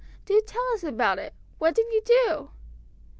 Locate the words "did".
1.75-1.85